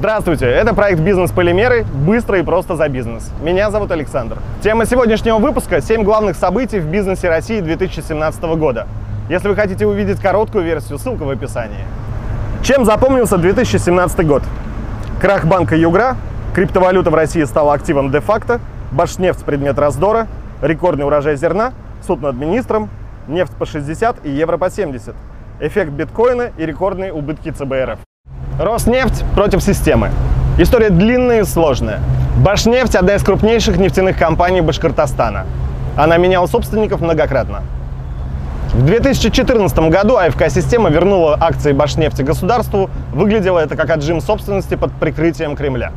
[0.00, 1.84] Здравствуйте, это проект «Бизнес-полимеры.
[1.84, 3.30] Быстро и просто за бизнес».
[3.42, 4.38] Меня зовут Александр.
[4.62, 8.86] Тема сегодняшнего выпуска– 7 главных событий в бизнесе России 2017 года.
[9.28, 11.84] Если вы хотите увидеть короткую версию, ссылка в описании.
[12.62, 14.42] Чем запомнился 2017 год?
[15.20, 16.16] Крах банка Югра,
[16.54, 18.58] криптовалюта в России стала активом де-факто,
[18.92, 20.28] Башнефть– предмет раздора,
[20.62, 21.74] рекордный урожай зерна,
[22.06, 22.88] суд над министром,
[23.28, 25.14] нефть по 60 и евро по 70,
[25.60, 27.98] эффект биткоина и рекордные убытки ЦБРФ.
[28.60, 30.10] Роснефть против системы.
[30.58, 32.00] История длинная и сложная.
[32.44, 35.46] Башнефть– одна из крупнейших нефтяных компаний Башкортостана.
[35.96, 37.62] Она меняла собственников многократно.
[38.74, 42.90] В 2014 году АФК-система вернула акции Башнефти государству.
[43.14, 45.92] Выглядело это как отжим собственности под прикрытием Кремля.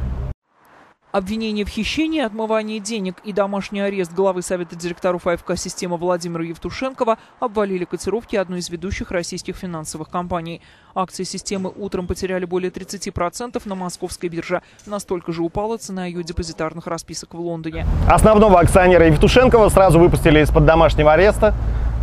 [1.14, 7.20] Обвинение в хищении, отмывании денег и домашний арест главы Совета директоров АФК «Система» Владимира Евтушенкова
[7.40, 10.64] обвалили котировки одной из ведущих российских финансовых компаний.
[10.96, 14.64] Акции «Системы» утром потеряли более 30% на московской бирже.
[14.88, 17.86] Настолько же упала цена ее депозитарных расписок в Лондоне.
[18.10, 21.54] Основного акционера Евтушенкова сразу выпустили из-под домашнего ареста.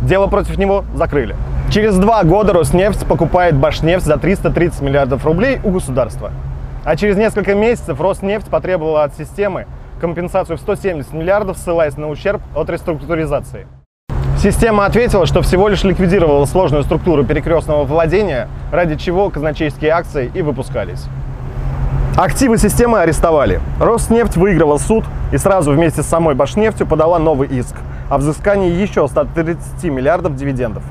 [0.03, 1.35] Дело против него закрыли.
[1.69, 6.31] Через два года Роснефть покупает Башнефть за 330 миллиардов рублей у государства.
[6.83, 9.67] А через несколько месяцев Роснефть потребовала от системы
[9.99, 13.67] компенсацию в 170 миллиардов, ссылаясь на ущерб от реструктуризации.
[14.41, 20.41] Система ответила, что всего лишь ликвидировала сложную структуру перекрестного владения, ради чего казначейские акции и
[20.41, 21.05] выпускались.
[22.17, 23.61] Активы системы арестовали.
[23.79, 27.75] Роснефть выиграла суд и сразу вместе с самой Башнефтью подала новый иск
[28.09, 30.83] о взыскании еще 130 миллиардов дивидендов.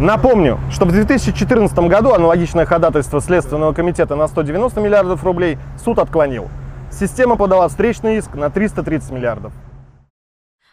[0.00, 6.48] Напомню, что в 2014 году аналогичное ходатайство Следственного комитета на 190 миллиардов рублей суд отклонил.
[6.90, 9.52] Система подала встречный иск на 330 миллиардов.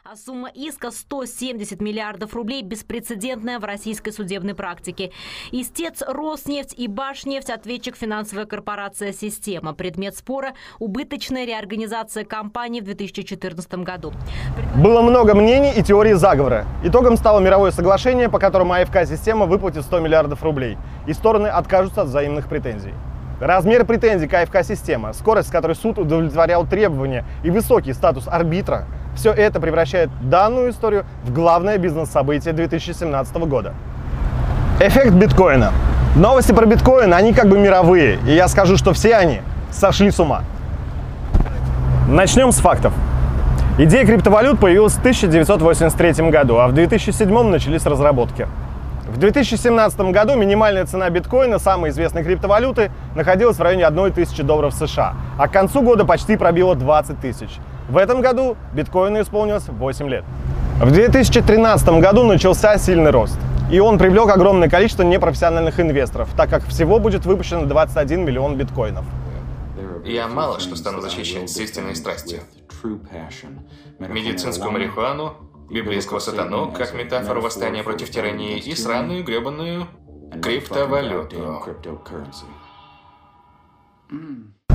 [0.04, 5.12] А сумма иска 170 миллиардов рублей беспрецедентная в российской судебной практике.
[5.52, 9.74] Истец Роснефть и Башнефть, ответчик финансовая корпорация «Система».
[9.74, 14.12] Предмет спора– убыточная реорганизация компании в 2014 году.
[14.76, 16.66] Было много мнений и теорий заговора.
[16.84, 22.08] Итогом стало мировое соглашение, по которому АФК-система выплатит 100 миллиардов рублей, и стороны откажутся от
[22.08, 22.96] взаимных претензий.
[23.40, 29.32] Размер претензий к АФК-система, скорость, с которой суд удовлетворял требования и высокий статус арбитра– все
[29.32, 33.74] это превращает данную историю в главное бизнес-событие 2017 года.
[34.80, 35.72] Эффект биткоина.
[36.16, 39.42] Новости про биткоин, они как бы мировые, и я скажу, что все они
[39.72, 40.44] сошли с ума.
[42.08, 42.94] Начнем с фактов.
[43.78, 48.48] Идея криптовалют появилась в 1983 году, а в 2007 начались разработки.
[49.08, 55.16] В 2017 году минимальная цена биткоина, самой известной криптовалюты, находилась в районе 1000 долларов США,
[55.38, 57.50] а к концу года почти пробила 20 тысяч.
[57.90, 60.24] В этом году биткоину исполнилось 8 лет.
[60.80, 63.38] В 2013 году начался сильный рост.
[63.72, 69.06] И он привлек огромное количество непрофессиональных инвесторов, так как всего будет выпущено 21 миллион биткоинов.
[70.04, 72.42] Я мало что стану защищать с истинной страстью.
[74.00, 75.36] Медицинскую марихуану,
[75.70, 79.88] библейского сатану, как метафору восстания против тирании, и сраную гребаную
[80.42, 81.64] криптовалюту.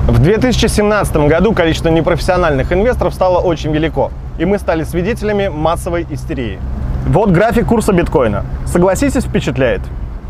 [0.07, 4.09] В 2017 году количество непрофессиональных инвесторов стало очень велико,
[4.39, 6.61] и мы стали свидетелями массовой истерии.
[7.07, 8.45] Вот график курса биткоина.
[8.65, 9.81] Согласитесь, впечатляет.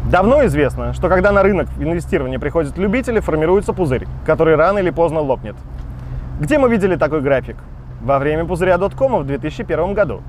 [0.09, 5.19] Давно известно, что когда на рынок инвестирования приходят любители, формируется пузырь, который рано или поздно
[5.19, 5.55] лопнет.
[6.39, 7.57] Где мы видели такой график?
[8.01, 10.23] Во время пузыря доткома в 2001 году.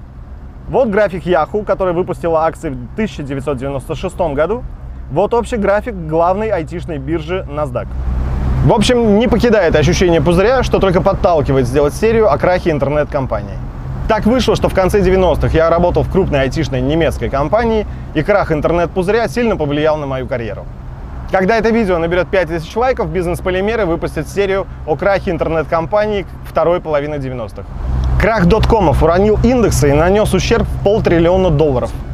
[0.68, 4.62] Вот график Yahoo, который выпустила акции в 1996 году.
[5.10, 7.86] Вот общий график главной айтишной биржи NASDAQ.
[8.64, 13.56] В общем, не покидает ощущение пузыря, что только подталкивает сделать серию о крахе интернет-компании.
[14.08, 18.50] Так вышло, что в конце 90-х я работал в крупной айтишной немецкой компании, и крах
[18.52, 20.66] интернет-пузыря сильно повлиял на мою карьеру.
[21.30, 27.62] Когда это видео наберет 5000 лайков, бизнес-полимеры выпустят серию о крахе интернет-компании второй половины 90-х.
[28.20, 31.90] Крах доткомов уронил индексы и нанес ущерб в полтриллиона долларов–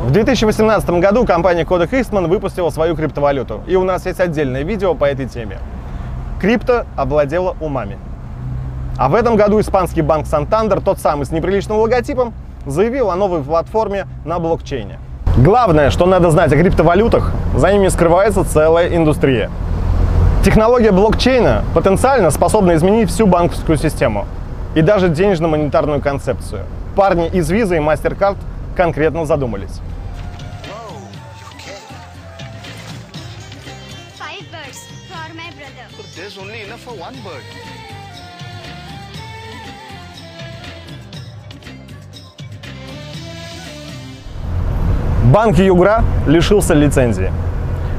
[0.00, 4.96] в 2018 году компания Kodak Eastman выпустила свою криптовалюту, и у нас есть отдельное видео
[4.96, 5.58] по этой теме.
[6.40, 7.96] Крипто обладела умами.
[8.98, 12.34] А в этом году испанский банк Santander, тот самый с неприличным логотипом,
[12.66, 14.98] заявил о новой платформе на блокчейне.
[15.36, 19.48] Главное, что надо знать о криптовалютах, за ними скрывается целая индустрия.
[20.44, 24.26] Технология блокчейна потенциально способна изменить всю банковскую систему–
[24.74, 26.64] и даже денежно-монетарную концепцию.
[26.96, 28.36] Парни из Visa и MasterCard
[28.76, 29.80] конкретно задумались.
[45.32, 47.30] Банк Югра лишился лицензии.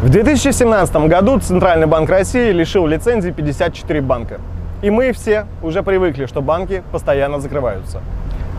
[0.01, 4.41] В 2017 году Центральный банк России лишил лицензии 54 банка.
[4.81, 8.01] И мы все уже привыкли, что банки постоянно закрываются.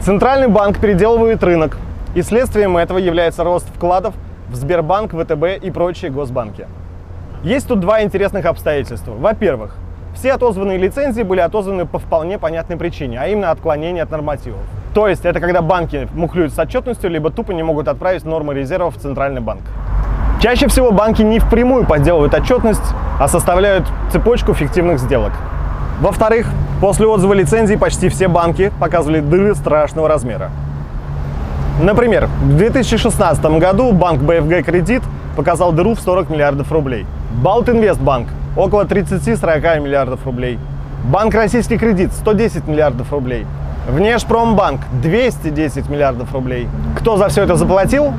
[0.01, 1.77] Центральный банк переделывает рынок,
[2.15, 4.15] и следствием этого является рост вкладов
[4.49, 6.69] в Сбербанк, ВТБ и прочие госбанки.
[7.43, 9.13] Есть тут два интересных обстоятельства.
[9.13, 9.75] Во-первых,
[10.15, 14.61] все отозванные лицензии были отозваны по вполне понятной причине, а именно отклонение от нормативов.
[14.95, 18.97] То есть это когда банки мухлюют с отчетностью, либо тупо не могут отправить нормы резервов
[18.97, 19.63] в Центральный банк.
[20.41, 22.83] Чаще всего банки не впрямую подделывают отчетность,
[23.19, 25.33] а составляют цепочку фиктивных сделок.
[26.03, 26.49] Во-вторых,
[26.81, 30.51] после отзыва лицензии почти все банки показывали дыры страшного размера.
[31.81, 35.05] Например, в 2016 году банк БФГ «Кредит»
[35.37, 37.07] показал дыру в 40 миллиардов рублей.
[37.41, 40.59] Балтинвестбанк– около 30-40 миллиардов рублей.
[41.05, 43.47] Банк «Российский кредит»– 110 миллиардов рублей.
[43.89, 46.67] Внешпромбанк– 210 миллиардов рублей.
[46.99, 48.13] Кто за все это заплатил?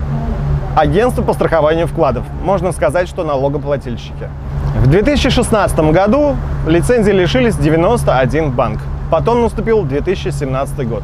[0.78, 2.24] Агентство по страхованию вкладов.
[2.46, 4.30] Можно сказать, что налогоплательщики.
[4.76, 6.36] В 2016 году
[6.68, 8.80] лицензии лишились 91 банк.
[9.12, 11.04] Потом наступил 2017 год.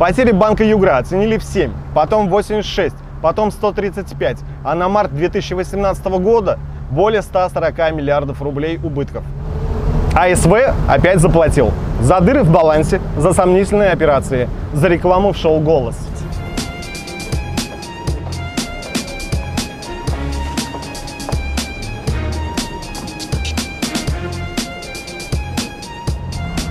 [0.00, 6.58] Потери банка Югра оценили в 7, потом 86, потом 135, а на март 2018 года
[6.90, 9.22] более 140 миллиардов рублей убытков.
[10.16, 10.52] АСВ
[10.88, 11.70] опять заплатил
[12.00, 15.96] за дыры в балансе, за сомнительные операции, за рекламу в шоу «Голос».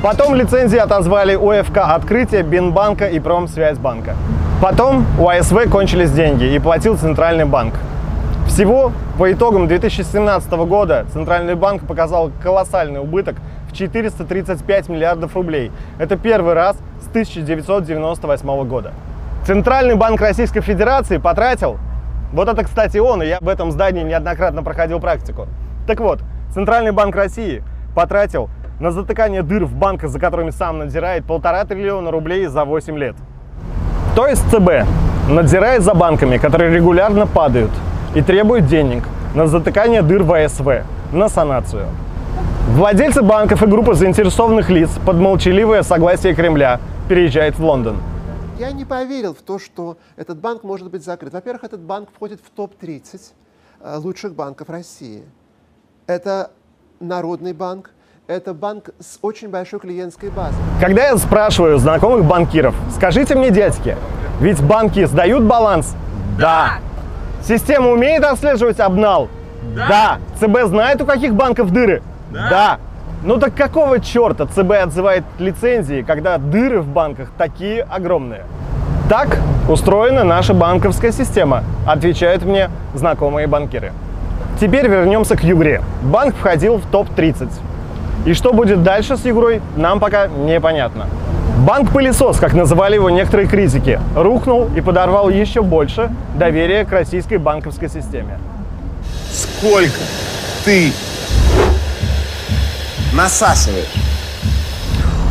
[0.01, 4.15] Потом лицензии отозвали у ФК «Открытие», Бинбанка и Промсвязьбанка.
[4.59, 7.75] Потом у АСВ кончились деньги и платил Центральный банк.
[8.47, 13.35] Всего по итогам 2017 года Центральный банк показал колоссальный убыток
[13.69, 15.71] в 435 миллиардов рублей.
[15.99, 18.93] Это первый раз с 1998 года.
[19.45, 21.77] Центральный банк Российской Федерации потратил,
[22.33, 25.47] вот это, кстати, он, и я в этом здании неоднократно проходил практику.
[25.85, 26.21] Так вот,
[26.55, 27.63] Центральный банк России
[27.93, 28.49] потратил
[28.81, 33.15] на затыкание дыр в банках, за которыми сам надзирает, полтора триллиона рублей за 8 лет.
[34.15, 34.87] То есть ЦБ
[35.29, 37.69] надзирает за банками, которые регулярно падают
[38.15, 39.03] и требует денег
[39.35, 40.67] на затыкание дыр в АСВ,
[41.11, 41.85] на санацию.
[42.69, 47.97] Владельцы банков и группы заинтересованных лиц под молчаливое согласие Кремля переезжают в Лондон.
[48.57, 51.33] Я не поверил в то, что этот банк может быть закрыт.
[51.33, 53.21] Во-первых, этот банк входит в топ-30
[53.81, 55.23] э, лучших банков России.
[56.07, 56.49] Это
[56.99, 57.91] народный банк,
[58.31, 60.55] это банк с очень большой клиентской базой.
[60.79, 63.97] Когда я спрашиваю знакомых банкиров, скажите мне, дядьки,
[64.39, 65.95] ведь банки сдают баланс?
[66.37, 66.79] Да.
[67.45, 69.27] Система умеет отслеживать обнал?
[69.75, 70.19] Да.
[70.39, 72.01] ЦБ знает, у каких банков дыры?
[72.31, 72.79] Да.
[73.23, 78.45] Ну так какого черта ЦБ отзывает лицензии, когда дыры в банках такие огромные?
[79.09, 79.39] Так
[79.69, 83.91] устроена наша банковская система, отвечают мне знакомые банкиры.
[84.59, 85.81] Теперь вернемся к Югре.
[86.01, 87.49] Банк входил в топ-30.
[88.25, 91.07] И что будет дальше с Югрой, нам пока непонятно.
[91.65, 97.89] Банк-пылесос, как называли его некоторые критики, рухнул и подорвал еще больше доверия к российской банковской
[97.89, 98.39] системе.
[99.31, 99.99] Сколько
[100.65, 100.91] ты
[103.13, 103.93] насасываешь?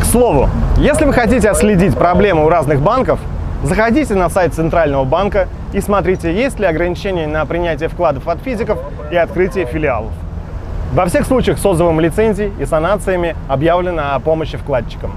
[0.00, 3.20] К слову, если вы хотите отследить проблемы у разных банков,
[3.62, 8.78] заходите на сайт Центрального банка и смотрите, есть ли ограничения на принятие вкладов от физиков
[9.10, 10.12] и открытие филиалов.
[10.92, 15.12] Во всех случаях с отзывом лицензий и санациями объявлено о помощи вкладчикам.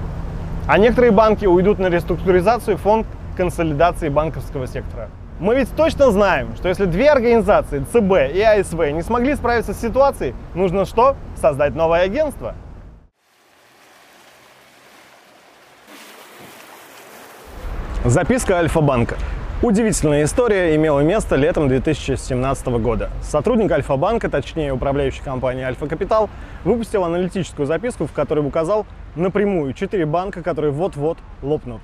[0.68, 5.10] А некоторые банки уйдут на реструктуризацию фонд консолидации банковского сектора.
[5.40, 9.82] Мы ведь точно знаем, что если две организации, ЦБ и АСВ, не смогли справиться с
[9.82, 11.16] ситуацией, нужно что?
[11.42, 12.54] Создать новое агентство.
[18.06, 19.16] Записка Альфа-банка.
[19.64, 23.10] Удивительная история имела место летом 2017 года.
[23.22, 26.30] Сотрудник Альфа-банка, точнее управляющая компания Альфа Капитал,
[26.66, 31.80] выпустил аналитическую записку, в которой указал напрямую четыре банка, которые вот-вот лопнут.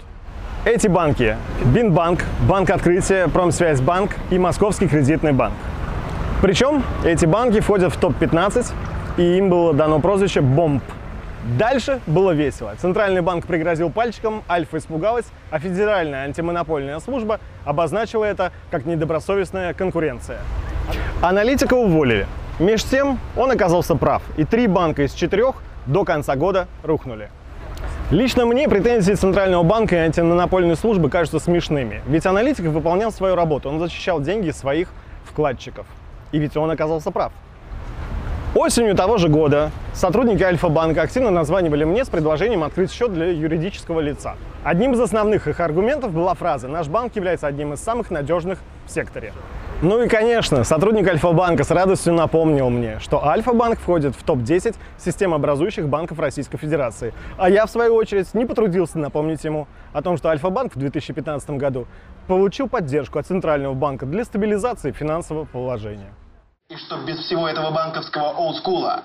[0.65, 1.37] Эти банки–
[1.73, 5.55] Бинбанк, Банк Открытия, Промсвязьбанк и Московский кредитный банк.
[6.41, 8.73] Причем эти банки входят в топ-15,
[9.15, 10.83] и им было дано прозвище «Бомб».
[11.57, 12.75] Дальше было весело.
[12.77, 20.39] Центральный банк пригрозил пальчиком, Альфа испугалась, а Федеральная антимонопольная служба обозначила это как недобросовестная конкуренция.
[21.21, 22.27] Аналитика уволили.
[22.59, 25.55] Меж тем он оказался прав, и три банка из четырех
[25.85, 27.29] до конца года рухнули.
[28.11, 33.69] Лично мне претензии Центрального банка и антимонопольной службы кажутся смешными, ведь аналитик выполнял свою работу,
[33.69, 34.89] он защищал деньги своих
[35.23, 35.85] вкладчиков.
[36.33, 37.31] И ведь он оказался прав.
[38.55, 43.99] Осенью того же года сотрудники Альфа-банка активно названивали мне с предложением открыть счет для юридического
[43.99, 44.37] лица.
[44.63, 48.91] Одним из основных их аргументов была фраза «Наш банк является одним из самых надежных в
[48.91, 49.33] секторе».
[49.83, 55.87] Ну и, конечно, сотрудник Альфа-банка с радостью напомнил мне, что Альфа-банк входит в топ-10 системообразующих
[55.87, 57.13] банков Российской Федерации.
[57.37, 61.51] А я, в свою очередь, не потрудился напомнить ему о том, что Альфа-банк в 2015
[61.51, 61.85] году
[62.25, 66.09] получил поддержку от Центрального банка для стабилизации финансового положения.
[66.69, 69.03] И чтоб без всего этого банковского old school а.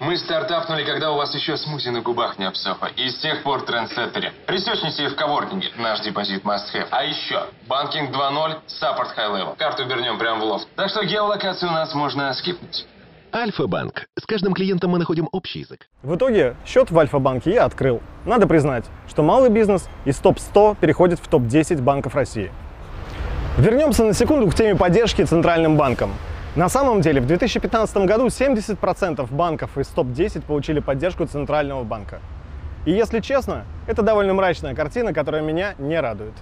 [0.00, 2.90] Мы стартапнули, когда у вас еще смузи на губах не обсохло.
[2.94, 4.34] И с тех пор trendsetter ы.
[4.46, 5.68] Research ните в коворкинге.
[5.78, 6.86] Наш депозит must have.
[6.90, 9.56] А еще, банкинг 2.0, support high level.
[9.56, 10.68] Карту вернем прямо в лофт.
[10.76, 12.86] Так что геолокацию у нас можно skip нуть.
[13.32, 14.04] Альфа-банк.
[14.18, 15.88] С каждым клиентом мы находим общий язык.
[16.02, 18.02] В итоге счет в Альфа-банке я открыл.
[18.26, 22.52] Надо признать, что малый бизнес из топ-100 переходит в топ-10 банков России.
[23.56, 26.12] Вернемся на секунду к теме поддержки Центральным банком.
[26.56, 32.20] На самом деле в 2015 году 70% банков из топ-10 получили поддержку Центрального банка.
[32.86, 36.34] И если честно, это довольно мрачная картина, которая меня не радует.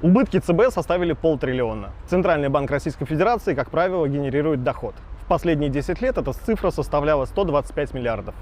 [0.00, 1.90] Убытки ЦБ составили полтриллиона.
[2.06, 4.94] Центральный банк Российской Федерации, как правило, генерирует доход.
[5.22, 8.34] В последние 10 лет эта цифра составляла 125 миллиардов.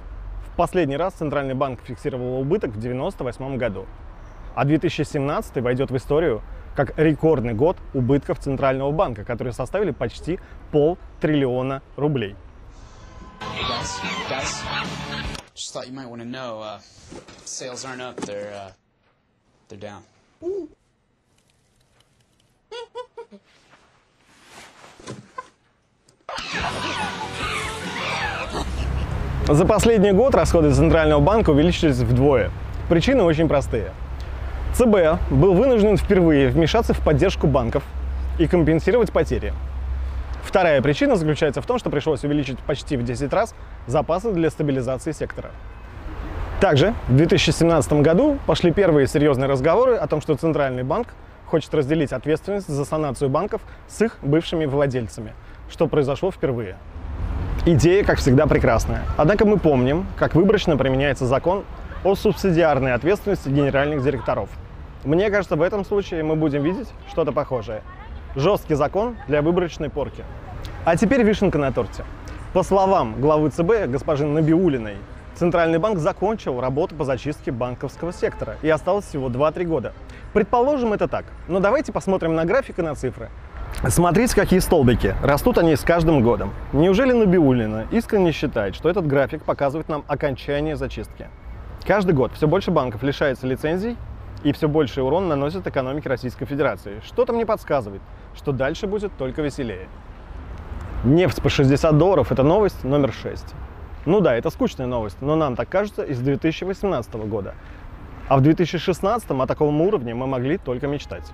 [0.53, 3.87] В последний раз Центральный банк фиксировал убыток в 1998 году.
[4.55, 6.41] А 2017 войдет в историю
[6.79, 10.39] как рекордный год убытков Центрального банка, которые составили почти
[10.71, 12.37] полтриллиона рублей.
[13.41, 14.63] Hey guys, guys.
[15.57, 16.63] Just thought you might want to know.
[16.63, 16.79] Uh,
[17.45, 18.71] sales aren't up; they're uh,
[19.69, 20.03] they're down.
[29.49, 32.53] За последний год расходы Центрального банка увеличились вдвое.
[32.89, 33.93] Причины очень простые.
[34.79, 37.83] ЦБ был вынужден впервые вмешаться в поддержку банков
[38.39, 39.53] и компенсировать потери.
[40.45, 43.57] Вторая причина заключается в том, что пришлось увеличить почти в 10 раз
[43.89, 45.51] запасы для стабилизации сектора.
[46.61, 51.09] Также в 2017 году пошли первые серьезные разговоры о том, что Центральный банк
[51.47, 55.33] хочет разделить ответственность за санацию банков с их бывшими владельцами,
[55.69, 56.77] что произошло впервые.
[57.67, 59.03] Идея, как всегда, прекрасная.
[59.17, 61.65] Однако мы помним, как выборочно применяется закон
[62.05, 64.49] о субсидиарной ответственности генеральных директоров.
[65.05, 67.83] Мне кажется, в этом случае мы будем видеть что-то похожее.
[68.35, 70.25] Жесткий закон для выборочной порки.
[70.85, 72.05] А теперь вишенка на торте.
[72.53, 74.97] По словам главы ЦБ госпожи Набиулиной,
[75.39, 79.93] Центральный банк закончил работу по зачистке банковского сектора и осталось всего 2-3 года.
[80.33, 81.27] Предположим, это так.
[81.47, 83.31] Но давайте посмотрим на график и на цифры.
[83.87, 85.15] Смотрите, какие столбики.
[85.23, 86.53] Растут они с каждым годом.
[86.73, 91.29] Неужели Набиулина искренне считает, что этот график показывает нам окончание зачистки?
[91.87, 93.97] Каждый год все больше банков лишается лицензий
[94.49, 97.03] и все больший урон наносит экономике Российской Федерации.
[97.05, 98.01] Что-то мне подсказывает,
[98.35, 99.89] что дальше будет только веселее.
[101.05, 103.45] Нефть по 60 долларов– это новость номер 6.
[104.07, 107.55] Ну да, это скучная новость, но нам так кажется из 2018 года.
[108.29, 111.31] А в 2016 о таком уровне мы могли только мечтать.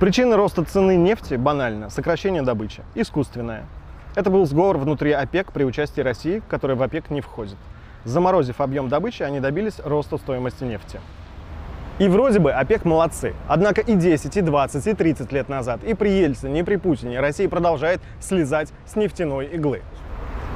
[0.00, 3.66] Причина роста цены нефти банальна– сокращение добычи, искусственная.
[4.16, 7.56] Это был сговор внутри ОПЕК при участии России, которая в ОПЕК не входит.
[8.04, 10.98] Заморозив объем добычи, они добились роста стоимости нефти.
[12.00, 13.34] И вроде бы ОПЕК молодцы.
[13.46, 17.20] Однако и 10, и 20, и 30 лет назад, и при Ельцине, и при Путине
[17.20, 19.82] Россия продолжает слезать с нефтяной иглы.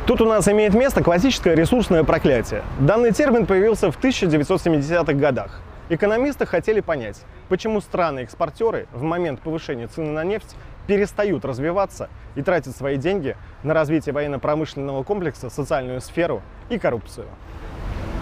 [0.06, 2.62] Тут у нас имеет место классическое ресурсное проклятие.
[2.80, 5.60] Данный термин появился в 1970-х годах.
[5.90, 7.20] Экономисты хотели понять,
[7.50, 13.74] почему страны-экспортеры в момент повышения цены на нефть перестают развиваться и тратят свои деньги на
[13.74, 17.26] развитие военно-промышленного комплекса, социальную сферу и коррупцию.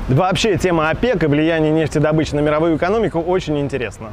[0.09, 4.11] Вообще, тема ОПЕК и влияние нефтедобычи на мировую экономику очень интересна.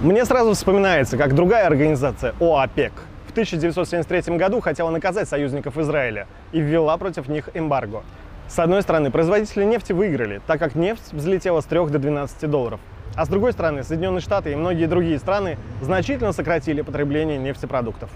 [0.00, 2.92] Мне сразу вспоминается, как другая организация ОАПЕК
[3.28, 8.04] в 1973 году хотела наказать союзников Израиля и ввела против них эмбарго.
[8.48, 12.80] С одной стороны, производители нефти выиграли, так как нефть взлетела с 3 до 12 долларов.
[13.14, 18.08] А с другой стороны, Соединенные Штаты и многие другие страны значительно сократили потребление нефтепродуктов.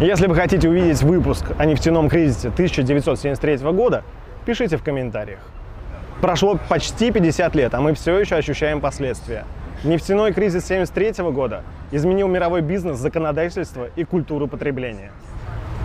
[0.00, 4.04] Если вы хотите увидеть выпуск о нефтяном кризисе 1973 года,
[4.46, 5.40] пишите в комментариях.
[6.24, 9.44] Прошло почти 50 лет, а мы все еще ощущаем последствия.
[9.84, 15.12] Нефтяной кризис 1973 года изменил мировой бизнес, законодательство и культуру потребления.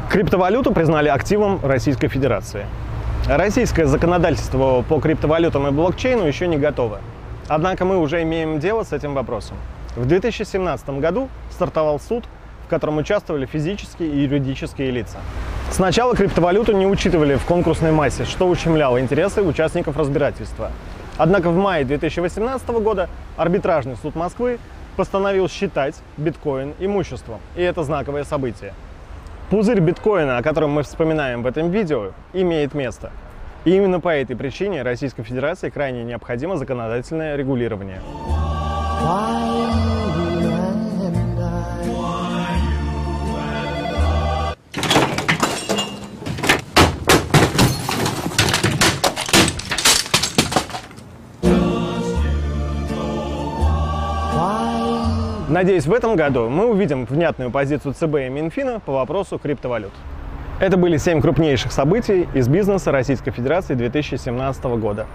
[0.09, 2.65] Криптовалюту признали активом Российской Федерации.
[3.27, 7.01] Российское законодательство по криптовалютам и блокчейну еще не готово.
[7.49, 9.57] Однако мы уже имеем дело с этим вопросом.
[9.97, 12.23] В 2017 году стартовал суд,
[12.65, 15.17] в котором участвовали физические и юридические лица.
[15.71, 20.71] Сначала криптовалюту не учитывали в конкурсной массе, что ущемляло интересы участников разбирательства.
[21.17, 23.07] Однако в мае 2018 года
[23.37, 24.59] арбитражный суд Москвы
[24.95, 28.73] постановил считать биткоин имуществом, и это знаковое событие.
[29.49, 33.11] Пузырь биткоина, о котором мы вспоминаем в этом видео, имеет место.
[33.65, 38.01] И именно по этой причине Российской Федерации крайне необходимо законодательное регулирование.
[55.59, 59.91] Надеюсь, в этом году мы увидим внятную позицию ЦБ и Минфина по вопросу криптовалют.
[60.61, 65.05] Это были семь крупнейших событий из бизнеса Российской Федерации 2017 года.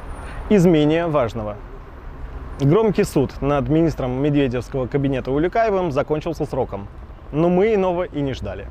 [0.50, 1.56] Из менее важного.
[2.60, 6.88] Громкий суд над министром Медведевского кабинета Улюкаевым закончился сроком.
[7.32, 8.66] Но мы иного и не ждали.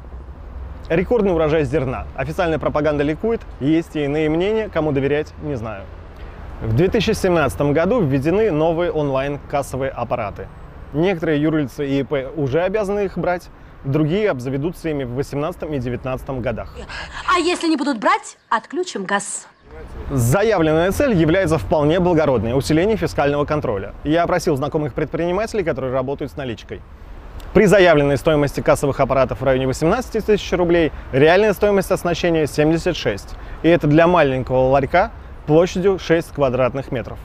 [0.89, 2.06] Рекордный урожай зерна.
[2.15, 5.86] Официальная пропаганда ликует, есть и иные мнения, кому доверять, не знаю.
[6.62, 10.48] В 2017 году введены новые онлайн-кассовые аппараты–
[10.94, 13.50] Некоторые юрлицы и ИП уже обязаны их брать,
[13.84, 16.76] другие обзаведутся ими в 18 и 2019 годах.
[17.36, 19.48] А если не будут брать, отключим газ.
[20.12, 23.94] Заявленная цель является вполне благородной– усиление фискального контроля.
[24.04, 26.82] Я опросил знакомых предпринимателей, которые работают с наличкой.
[27.54, 33.30] При заявленной стоимости кассовых аппаратов в районе 18 тысяч рублей реальная стоимость оснащения 76.
[33.64, 35.12] И это для маленького ларька
[35.46, 37.20] площадью 6 квадратных метров.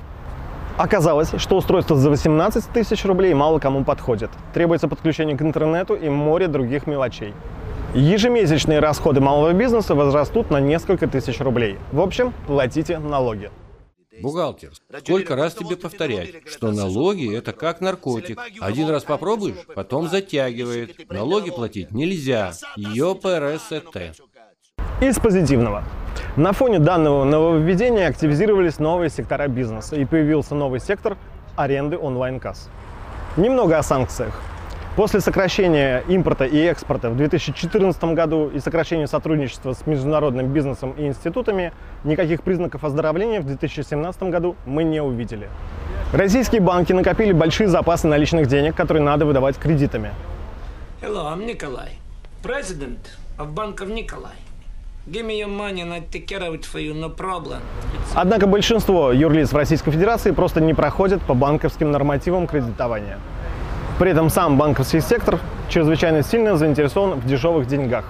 [0.78, 4.30] Оказалось, что устройство за 18 тысяч рублей мало кому подходит.
[4.54, 7.34] Требуется подключение к интернету и море других мелочей.
[7.94, 11.78] Ежемесячные расходы малого бизнеса возрастут на несколько тысяч рублей.
[11.90, 13.50] В общем, платите налоги.
[14.20, 14.70] Бухгалтер,
[15.00, 18.38] сколько раз тебе повторять, что налоги– это как наркотик.
[18.60, 21.10] Один раз попробуешь, потом затягивает.
[21.10, 22.52] Налоги платить нельзя.
[22.76, 24.22] ЙОПРСТ.
[25.00, 25.84] Из позитивного.
[26.34, 31.16] На фоне данного нововведения активизировались новые сектора бизнеса и появился новый сектор
[31.54, 32.68] аренды онлайн-касс.
[33.36, 34.34] Немного о санкциях.
[34.96, 41.06] После сокращения импорта и экспорта в 2014 году и сокращения сотрудничества с международным бизнесом и
[41.06, 45.48] институтами, никаких признаков оздоровления в 2017 году мы не увидели.
[46.12, 50.10] Российские банки накопили большие запасы наличных денег, которые надо выдавать кредитами.
[51.00, 51.90] Hello, I'm Nikolai,
[52.42, 53.90] president of Bank of
[58.14, 63.18] Однако большинство юрлиц в Российской Федерации просто не проходят по банковским нормативам кредитования.
[63.98, 65.38] При этом сам банковский сектор
[65.70, 68.04] чрезвычайно сильно заинтересован в дешевых деньгах.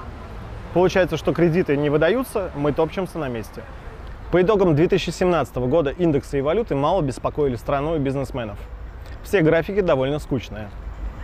[0.74, 3.62] Получается, что кредиты не выдаются, мы топчемся на месте.
[4.32, 8.58] По итогам 2017 года индексы и валюты мало беспокоили страну и бизнесменов.
[9.22, 10.68] Все графики довольно скучные.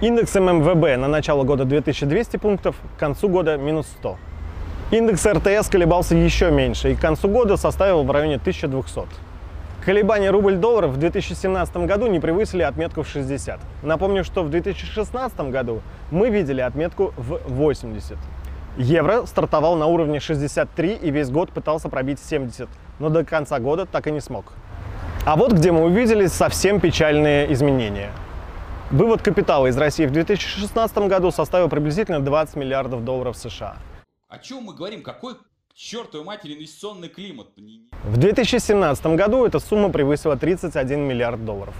[0.00, 4.16] Индекс ММВБ на начало года 2200 пунктов, к концу года минус 100.
[4.94, 9.00] Индекс РТС колебался еще меньше и к концу года составил в районе 1200.
[9.84, 13.58] Колебания рубль-доллар в 2017 году не превысили отметку в 60.
[13.82, 18.16] Напомню, что в 2016 году мы видели отметку в 80.
[18.76, 22.68] Евро стартовал на уровне 63 и весь год пытался пробить 70,
[23.00, 24.52] но до конца года так и не смог.
[25.26, 28.12] А вот где мы увидели совсем печальные изменения.
[28.92, 33.74] Вывод капитала из России в 2016 году составил приблизительно 20 миллиардов долларов США.
[34.34, 35.04] О чем мы говорим?
[35.04, 35.34] Какой
[35.74, 37.46] чертовой матери инвестиционный климат?
[38.02, 41.72] В 2017 году эта сумма превысила 31 миллиард долларов.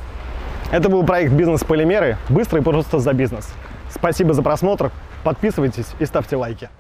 [0.71, 2.17] Это был проект «Бизнес-полимеры».
[2.29, 3.53] Быстро и просто за бизнес.
[3.93, 4.93] Спасибо за просмотр.
[5.25, 6.71] Подписывайтесь и ставьте лайки.